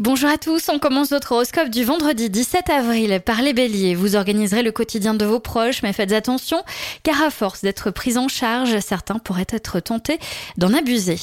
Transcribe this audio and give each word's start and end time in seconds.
Bonjour 0.00 0.30
à 0.30 0.38
tous, 0.38 0.70
on 0.70 0.78
commence 0.78 1.10
notre 1.10 1.32
horoscope 1.32 1.68
du 1.68 1.84
vendredi 1.84 2.30
17 2.30 2.70
avril 2.70 3.20
par 3.22 3.42
les 3.42 3.52
béliers. 3.52 3.94
Vous 3.94 4.16
organiserez 4.16 4.62
le 4.62 4.72
quotidien 4.72 5.12
de 5.12 5.26
vos 5.26 5.40
proches, 5.40 5.82
mais 5.82 5.92
faites 5.92 6.12
attention, 6.12 6.64
car 7.02 7.20
à 7.20 7.28
force 7.28 7.60
d'être 7.60 7.90
pris 7.90 8.16
en 8.16 8.26
charge, 8.26 8.80
certains 8.80 9.18
pourraient 9.18 9.46
être 9.50 9.78
tentés 9.78 10.18
d'en 10.56 10.72
abuser. 10.72 11.18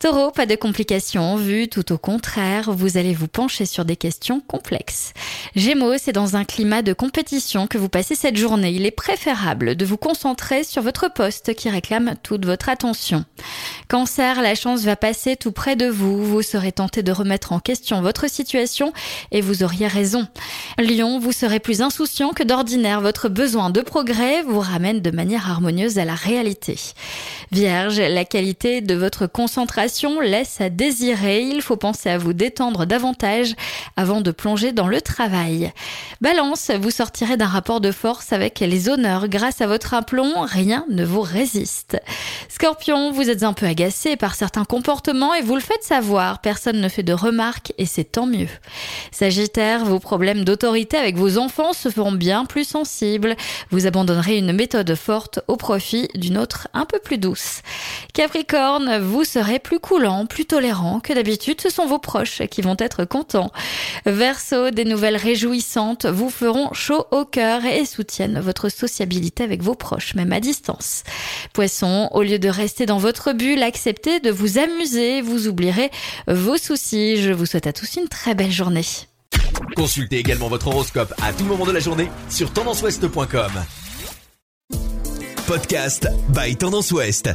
Taureau, 0.00 0.32
pas 0.32 0.44
de 0.44 0.54
complications 0.54 1.22
en 1.22 1.36
vue, 1.36 1.68
tout 1.68 1.94
au 1.94 1.96
contraire, 1.96 2.70
vous 2.72 2.98
allez 2.98 3.14
vous 3.14 3.26
pencher 3.26 3.64
sur 3.64 3.86
des 3.86 3.96
questions 3.96 4.40
complexes. 4.40 5.14
Gémeaux, 5.56 5.96
c'est 5.96 6.12
dans 6.12 6.36
un 6.36 6.44
climat 6.44 6.82
de 6.82 6.92
compétition 6.92 7.66
que 7.66 7.78
vous 7.78 7.88
passez 7.88 8.16
cette 8.16 8.36
journée. 8.36 8.72
Il 8.72 8.84
est 8.84 8.90
préférable 8.90 9.76
de 9.76 9.86
vous 9.86 9.96
concentrer 9.96 10.62
sur 10.62 10.82
votre 10.82 11.10
poste 11.10 11.54
qui 11.54 11.70
réclame 11.70 12.16
toute 12.22 12.44
votre 12.44 12.68
attention. 12.68 13.24
Cancer, 13.88 14.42
la 14.42 14.54
chance 14.54 14.82
va 14.82 14.96
passer 14.96 15.36
tout 15.36 15.52
près 15.52 15.74
de 15.74 15.86
vous, 15.86 16.22
vous 16.22 16.42
serez 16.42 16.72
tenté 16.72 17.02
de 17.02 17.12
remettre 17.12 17.54
en 17.54 17.60
question 17.60 18.02
votre 18.10 18.28
situation 18.28 18.92
et 19.30 19.40
vous 19.40 19.62
auriez 19.62 19.86
raison. 19.86 20.26
Lion, 20.80 21.20
vous 21.20 21.30
serez 21.30 21.60
plus 21.60 21.80
insouciant 21.80 22.30
que 22.30 22.42
d'ordinaire. 22.42 23.00
Votre 23.00 23.28
besoin 23.28 23.70
de 23.70 23.82
progrès 23.82 24.42
vous 24.42 24.58
ramène 24.58 24.98
de 24.98 25.12
manière 25.12 25.48
harmonieuse 25.48 25.96
à 25.96 26.04
la 26.04 26.16
réalité. 26.16 26.76
Vierge, 27.52 28.00
la 28.00 28.24
qualité 28.24 28.80
de 28.80 28.96
votre 28.96 29.28
concentration 29.28 30.20
laisse 30.20 30.60
à 30.60 30.70
désirer. 30.70 31.42
Il 31.42 31.62
faut 31.62 31.76
penser 31.76 32.10
à 32.10 32.18
vous 32.18 32.32
détendre 32.32 32.84
davantage 32.84 33.54
avant 33.96 34.20
de 34.20 34.32
plonger 34.32 34.72
dans 34.72 34.88
le 34.88 35.00
travail. 35.00 35.72
Balance, 36.20 36.72
vous 36.80 36.90
sortirez 36.90 37.36
d'un 37.36 37.46
rapport 37.46 37.80
de 37.80 37.92
force 37.92 38.32
avec 38.32 38.58
les 38.58 38.88
honneurs. 38.88 39.28
Grâce 39.28 39.60
à 39.60 39.68
votre 39.68 39.94
aplomb, 39.94 40.32
rien 40.40 40.84
ne 40.90 41.04
vous 41.04 41.22
résiste. 41.22 41.96
Scorpion, 42.52 43.12
vous 43.12 43.30
êtes 43.30 43.44
un 43.44 43.52
peu 43.52 43.64
agacé 43.64 44.16
par 44.16 44.34
certains 44.34 44.64
comportements 44.64 45.34
et 45.34 45.40
vous 45.40 45.54
le 45.54 45.60
faites 45.60 45.84
savoir. 45.84 46.40
Personne 46.40 46.80
ne 46.80 46.88
fait 46.88 47.04
de 47.04 47.12
remarques 47.12 47.72
et 47.78 47.86
c'est 47.86 48.02
tant 48.02 48.26
mieux. 48.26 48.48
Sagittaire, 49.12 49.84
vos 49.84 50.00
problèmes 50.00 50.44
d'autorité 50.44 50.96
avec 50.96 51.16
vos 51.16 51.38
enfants 51.38 51.72
se 51.72 51.90
feront 51.90 52.10
bien 52.10 52.44
plus 52.46 52.64
sensibles. 52.64 53.36
Vous 53.70 53.86
abandonnerez 53.86 54.36
une 54.36 54.52
méthode 54.52 54.96
forte 54.96 55.38
au 55.46 55.56
profit 55.56 56.08
d'une 56.16 56.36
autre 56.36 56.66
un 56.74 56.86
peu 56.86 56.98
plus 56.98 57.18
douce. 57.18 57.62
Capricorne, 58.14 58.98
vous 58.98 59.22
serez 59.22 59.60
plus 59.60 59.78
coulant, 59.78 60.26
plus 60.26 60.44
tolérant 60.44 60.98
que 60.98 61.12
d'habitude. 61.12 61.60
Ce 61.60 61.70
sont 61.70 61.86
vos 61.86 62.00
proches 62.00 62.42
qui 62.50 62.62
vont 62.62 62.76
être 62.80 63.04
contents. 63.04 63.52
Verseau, 64.06 64.70
des 64.72 64.84
nouvelles 64.84 65.16
réjouissantes 65.16 66.06
vous 66.06 66.30
feront 66.30 66.72
chaud 66.72 67.06
au 67.12 67.24
cœur 67.24 67.64
et 67.64 67.84
soutiennent 67.84 68.40
votre 68.40 68.70
sociabilité 68.70 69.44
avec 69.44 69.62
vos 69.62 69.76
proches, 69.76 70.16
même 70.16 70.32
à 70.32 70.40
distance. 70.40 71.04
Poisson, 71.52 72.08
au 72.10 72.24
lieu 72.24 72.39
de 72.40 72.48
rester 72.48 72.86
dans 72.86 72.98
votre 72.98 73.32
bulle, 73.32 73.62
acceptez 73.62 74.20
de 74.20 74.30
vous 74.30 74.58
amuser, 74.58 75.20
vous 75.20 75.46
oublierez 75.46 75.90
vos 76.26 76.56
soucis. 76.56 77.18
Je 77.18 77.32
vous 77.32 77.46
souhaite 77.46 77.66
à 77.66 77.72
tous 77.72 77.96
une 77.96 78.08
très 78.08 78.34
belle 78.34 78.52
journée. 78.52 78.84
Consultez 79.76 80.18
également 80.18 80.48
votre 80.48 80.68
horoscope 80.68 81.14
à 81.22 81.32
tout 81.32 81.44
moment 81.44 81.66
de 81.66 81.72
la 81.72 81.80
journée 81.80 82.10
sur 82.28 82.52
tendanceouest.com. 82.52 83.52
Podcast 85.46 86.08
by 86.28 86.56
Tendance 86.56 86.92
Ouest. 86.92 87.30